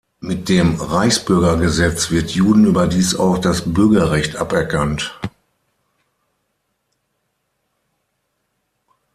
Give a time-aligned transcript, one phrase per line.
[0.19, 5.15] Mit dem "Reichsbürgergesetz" wird Juden überdies auch das Bürgerrecht aberkannt.